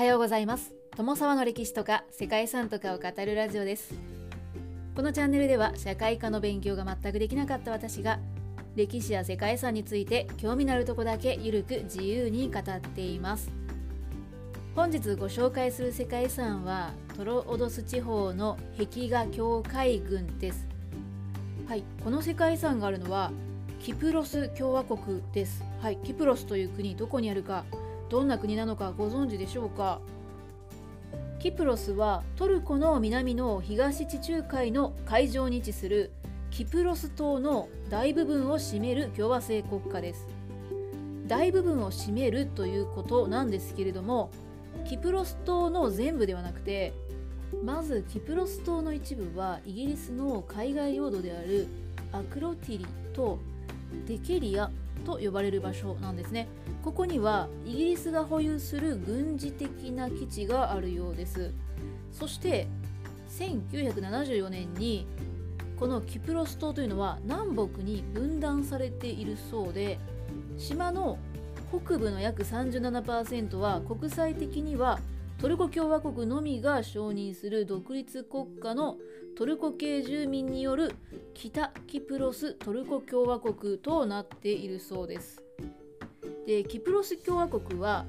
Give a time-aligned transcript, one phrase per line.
[0.00, 0.72] はようございます。
[0.96, 3.92] 友沢の歴史とか世界遺産とかを語るラジオです。
[4.96, 8.18] このチャンネルでは社会科の勉強が全くできなかった私が
[8.76, 13.52] 歴史や世界遺産について興味のあるとこだけゆるく自由に語っています。
[14.74, 20.66] 本日ご紹介する世界遺産はトロオドス地方の壁画境界群です。
[21.68, 23.32] はいこの世界遺産があるのは
[23.82, 25.62] キプロス共和国です。
[25.82, 27.66] はいキプロスという国どこにあるか
[28.10, 30.00] どんな国なのかご存知でしょうか？
[31.38, 36.10] キプロスはトルコの南の東地中海の海上に位置する
[36.50, 40.26] キプロス島の大部分を占める共和制国家です。
[41.28, 44.30] 大部分を占めるということなんですけれども
[44.84, 46.92] キプロス島の全部ではなくて
[47.64, 51.68] まずキプロス島の一部はイギリスの海外領土である
[52.10, 53.38] アクロティリと
[54.06, 54.70] デケリア
[55.04, 56.48] と呼ばれる場所なんですね。
[56.82, 61.52] ここにはイギリスが保有する軍事的な基地があるようです。
[62.12, 62.66] そして
[63.30, 65.06] 1974年に
[65.78, 69.98] このキプロス島というのは南北に分断されているそうで
[70.58, 71.18] 島の
[71.70, 74.98] 北部の約37%は国際的には
[75.40, 78.98] トルコ共和国のみが承認する独立国家の
[79.36, 80.94] トルコ系住民による
[81.34, 85.42] 北キプロストルコ共和国となっているそうです。
[86.46, 88.06] でキプロス共和国は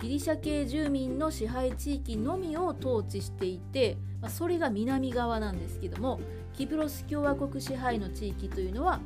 [0.00, 6.20] ギリシャ系住民の支配地域のみを統治していて、まあ、それが南側なんですけども
[6.52, 9.00] キプロス共和国支配の地域というのは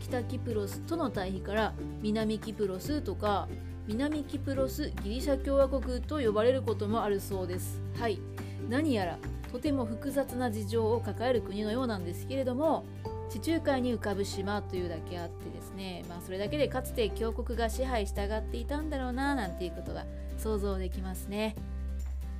[0.00, 3.48] 北キプロスとの対比から南キプロスとか
[3.86, 7.82] 南キプロスギリシャ共和国と呼ばれることもあるそうです。
[7.98, 8.18] はい。
[8.68, 9.18] 何やら
[9.54, 12.84] とても複雑な事情を抱える国のようなんですけれども
[13.30, 20.06] 地中海に浮かぶ島というだけあってですね、まあ、それだけでかつて強国が支配したがっていたんだろうななんていうことが
[20.38, 21.54] 想像できますね。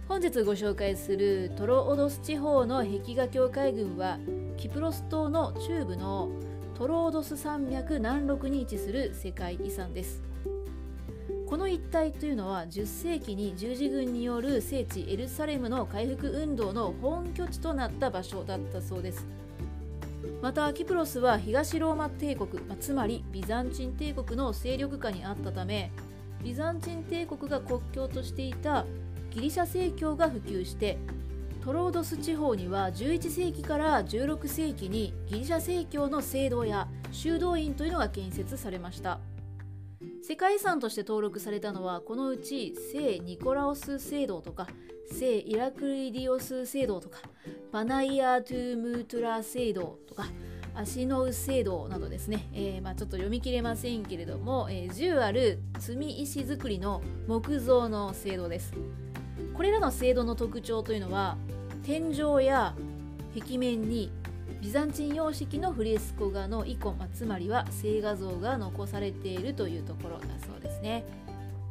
[0.09, 4.19] 本日ご紹介するトロオドス地方の壁画境界群は
[4.57, 6.31] キプロス島の中部の
[6.77, 10.21] トロオドス山脈南麓に位置する世界遺産です。
[11.49, 19.27] この一帯というのは10世紀に十字軍による聖地エルサレムの回復運動の本拠地となった場所だったそうです。
[20.41, 25.91] またキプロスは東ローマ帝国、つまりビザンチン帝国の勢力下にあったため
[26.43, 28.85] ビザンチン帝国が国境としていた
[29.31, 30.99] ギリシャ正教が普及して
[31.65, 39.19] トロードス地方には11世紀から16世紀にギリシャ正教の聖堂や修道院というのが建設されました。
[40.27, 44.67] 世界遺産として登録されたのはこのうち聖ニコラオス聖堂とか
[45.13, 47.19] 聖イラクリディオス聖堂とか
[47.71, 50.25] バナイア・トゥ・ムートラ聖堂とか
[50.75, 58.73] 足の聖堂などですね、えー、まあ、ちょっと読み切れませんけれども、えー、10ある積み石造りの木造の聖堂です。
[59.53, 61.37] これらの聖堂の特徴というのは
[61.83, 62.75] 天井や
[63.39, 64.11] 壁面に
[64.65, 71.05] ビザンチン様式のフレスコ画のイコン、ま、つまりは聖画像が残されているというところだそうですね。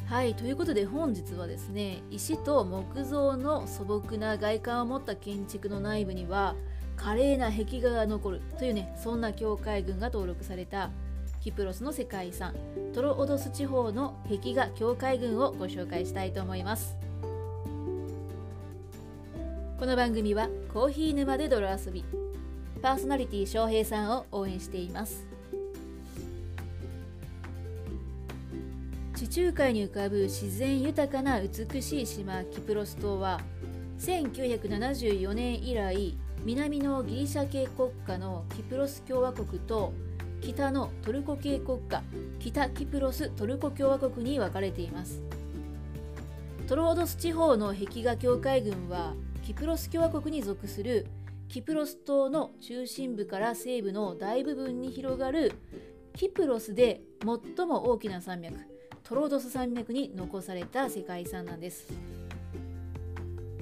[0.06, 6.53] はいということで本日はですね石と木造の素朴な外観を持った建築の内部には
[6.96, 10.92] 華麗な壁画が残るというねそんな境界群が登録された
[11.42, 12.53] キプロスの世界遺産
[12.94, 16.96] トロオドス地方の壁画境界群をご紹介したいと思います
[19.80, 22.06] この番組はコーヒー沼で泥遊び
[22.84, 25.26] パーソナリティ翔平さんを応援しています。
[29.16, 33.40] 地中海に浮かぶ自然豊かな美しい島キプロス島は
[34.00, 39.94] 1974年以来南のギリシャ系国家のキプロス共和国と
[40.42, 42.04] 北のトルコ系国家
[42.40, 45.22] 北キプロストルコ共和国に分かれています。
[46.68, 51.08] トロードス地方の壁画境界群はキプロス共和国に属する
[51.53, 55.52] キプロス島の中心部から西部の大部分に広がる
[56.16, 58.58] キプロスで最も大きな山脈
[59.03, 61.94] トロードス山脈に残された世界遺産なんです。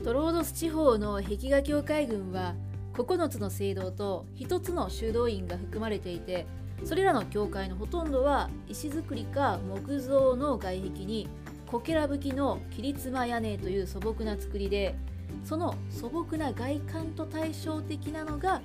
[0.05, 2.55] トロードス地方の壁画境界群は
[2.93, 6.45] 9つの聖堂と1つの修道院が含まれていて
[6.85, 11.27] それらの教会のほとんどは石造りか木造の外壁に
[11.67, 14.95] こけら吹きの切妻屋根という素朴な造りで
[15.43, 18.61] その素朴な外観と対照的なのが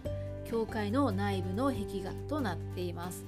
[0.49, 3.25] 教会の内部の壁画となっています。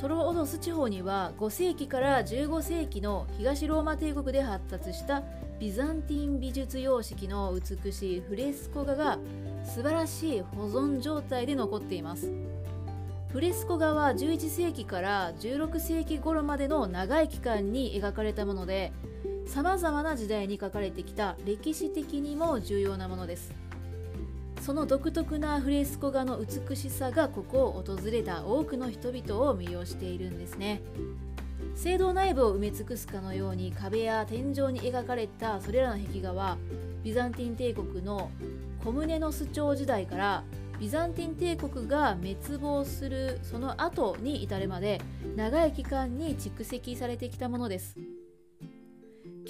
[0.00, 5.22] トロオドス地方には5世紀から15世紀の東ローマ帝国で発達した
[5.60, 9.20] ビザンティン美術様式の美しいフレスコ画が
[9.64, 12.32] 素晴らしい保存状態で残っています。
[13.28, 18.92] フレスコ画は11世紀から16世紀頃までの長い期間に描かれたもので
[19.46, 23.52] さまざまな時代に書かれてきた歴史的にも重要なものです。
[24.60, 30.80] その独特なフレスコ画の美しさがここを訪れた多くの人々を魅了しているんですね。
[31.74, 36.58] 聖堂内部を埋め尽くすかのように壁や天井に描かれたそれらの壁画は
[37.02, 38.30] ビザンティン帝国の
[38.84, 40.44] コムネノス朝時代から
[40.78, 45.00] ビザンティン帝国が滅亡するその後に至るまで
[45.36, 47.96] 長い期間に蓄積されてきたものです。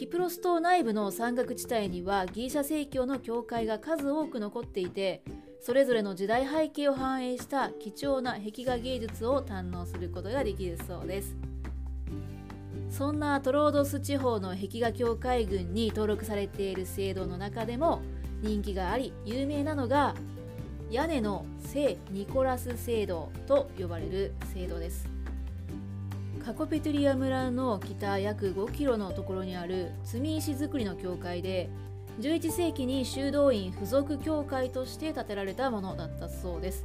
[0.03, 5.23] キプロス島内部の山岳地帯にはギリシャ正教の教会が数多く残っていて
[5.61, 11.37] それぞれの時代背景を反映した貴重な壁画芸術を堪能することができるそうです。
[12.91, 18.03] そんなトロードス地方の壁画協会群に登録されている制度の中でも
[18.43, 20.17] 人気があり有名なのが
[20.91, 25.22] 屋根の聖ニコラス聖堂と呼ばれる聖堂です。
[26.45, 31.71] カコペトリア村の北約5キロのところにある積石造りの教会で
[32.21, 36.85] 11世紀に修道院付属教会として建てられたものだったそうです。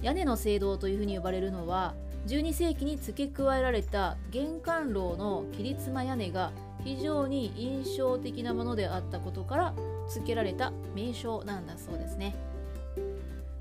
[0.00, 1.94] 屋根の聖堂というふうに呼ばれるのは
[2.26, 6.50] 12世紀に付け加えられた玄関楼の切妻屋根が
[6.82, 9.74] 非常に印象的なものであったことから
[10.08, 12.34] 付けられた名称なんだそうですね。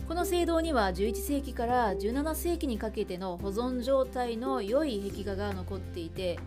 [0.09, 6.39] この聖堂には11世紀から17世紀にかけての保存状態の良い壁画が残っていて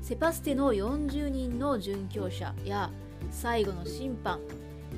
[0.00, 2.88] セパステの40人の殉教者や
[3.32, 4.38] 最後の審判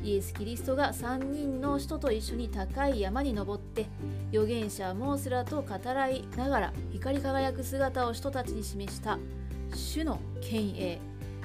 [0.04, 3.86] イエス・キリストが3人の人と一緒に高い山に登って
[4.30, 9.18] 預言者モースラと語らいながら光り輝く姿を人たちに示した
[9.74, 10.98] 主の権威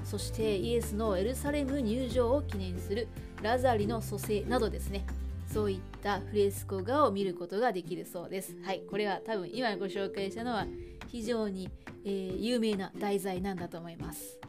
[0.03, 3.07] そしてイエスのエルサレム入場を記念する
[3.41, 5.05] ラザリの蘇生などですね。
[5.47, 8.55] そういったフレスコ画を見ることができるそうです。
[8.63, 10.65] はい、これは多分今ご紹介したのは
[11.07, 11.69] 非常に、
[12.03, 14.39] えー、有名な題材なんだと思います。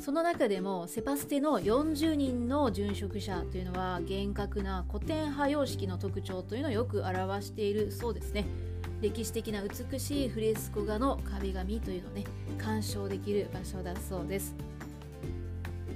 [0.00, 8.46] その中でもセパステの40人の殉職者というのは厳格な古典派様式の特徴というのをよく表しているそうですね。
[9.00, 12.24] 歴史的な美しいフレスコ画の壁紙というのをね
[12.58, 14.54] 鑑賞できる場所だそうです。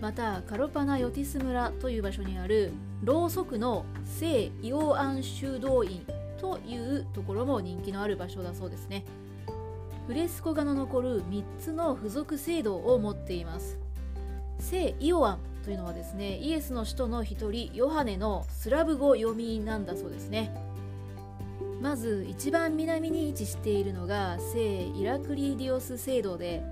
[0.00, 2.72] またカロパナヨティス村という場所にある
[3.02, 6.06] ろうそくの聖イオアン修道院
[6.40, 9.04] というところも人気のある場所だそうですね。
[10.06, 13.78] フレスコ画の残る3つの付属聖堂を持っています。
[14.58, 20.54] 聖イオアンというのはですねイエスの使徒の一人ヨハネのスラブ語読みなんだそうですね。
[21.80, 26.62] まず一番南に位置しているのが聖イラクリディオス聖堂で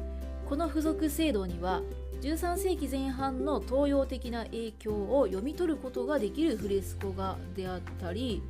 [0.50, 1.80] この付属聖堂には
[2.22, 8.42] 13世紀前半の東洋的な影響を読み取ることができるフレスコ画であったり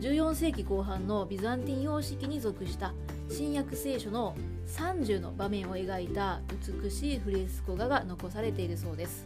[0.00, 2.92] 14世紀後半のビザンティン様式に属した
[3.30, 4.34] 新約聖書の
[4.66, 6.40] 30の場面を描いた
[6.82, 9.24] 美しいフレスコ画が残されているそうです。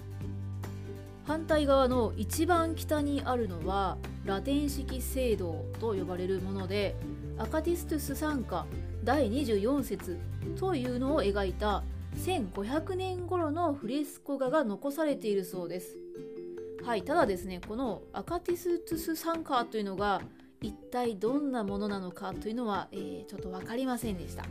[1.26, 3.96] 反対側の一番北にあるのは
[4.26, 6.96] ラテン式聖堂と呼ばれるもので
[7.38, 8.66] アカティストゥス参加
[9.04, 10.18] 第24節
[10.58, 11.82] というのを描いた
[12.20, 15.96] 1500年頃のフレスコ画が残されているそうです。
[16.84, 20.20] はい、ただですね、このアカティストゥスサンカーというのが
[20.60, 24.44] 一体どんなものなのかというのは、えー、ちょっと分かりませんでした。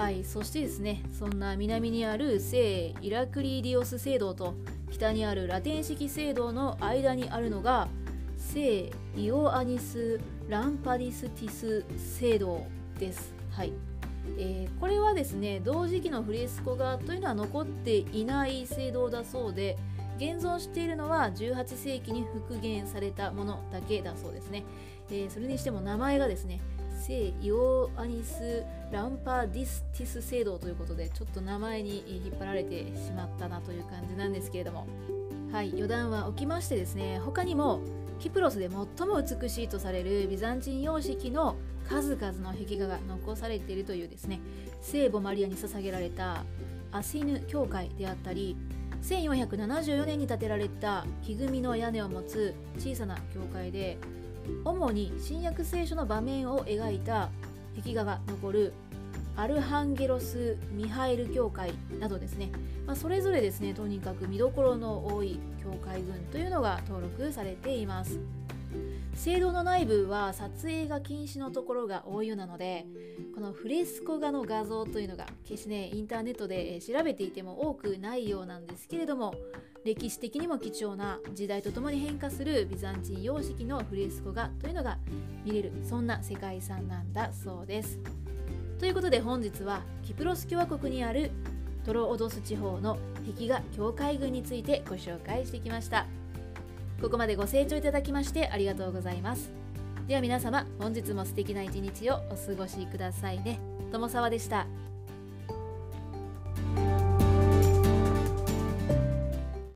[0.00, 4.54] はい、そしてですね、そんな南にある聖イラクリーディオス聖堂と
[4.92, 7.88] 北にあるラテン式聖堂の間にあるのが
[8.38, 12.64] 聖イオアニス・ランパディスティス聖堂
[13.00, 13.34] です。
[13.50, 13.72] はい、
[14.38, 19.76] えー、これはですね同時期のフレスコ画というのは残っていない聖堂だそうで
[20.16, 24.64] 現存しているのは18世紀に復元されたものだけだそうですね、
[25.10, 26.60] えー、それにしても名前がですね
[26.98, 34.86] 聖イオアニス・ランパディスティス聖堂ということでちょっと名前に引っ張られてしまったなという感じなんですけれども。
[35.52, 37.80] はい余談は起きましてですね他にも
[38.18, 41.56] キプロスで最も美しいとされるビザンチン様式の
[41.88, 44.40] 数々の壁画が残されているというですね。
[44.80, 46.44] 聖母マリアに捧げられた
[46.92, 48.56] アシヌ教会であったり
[49.02, 53.98] 1474年に建てられた木組みの屋根を持つ小さな教会で
[54.64, 57.30] 主に新約聖書の場面を描いた
[57.76, 58.72] 壁画が残る
[59.36, 62.50] アルハンゲロス・ミハエル教会などですね、
[62.86, 68.18] まあ、それぞれですねとにかく見どころの多い教会群というのが登録されています。
[69.14, 72.86] 聖堂の内部は撮影が禁止のところが多いようなので
[73.34, 79.34] このフレスコ画の画像というのが決してねインターネットで調べていても多くないようなんですけれども
[79.84, 84.98] 歴史的にも貴重な時代とともに変化するビザンチン様式のフレスコ画というのが
[85.44, 87.98] 見れるそんな世界遺産なんだそうです。
[88.78, 91.30] ということで本日はキプロス共和国にある
[91.84, 96.06] トロオドス地方の壁画境界群についてご紹介してきました。
[97.00, 99.50] ここまでご清聴いただきましてありがとうございます。
[100.08, 103.58] では皆様本日も素敵な一日をお過ごしくださいね。
[103.92, 104.66] 友沢でした。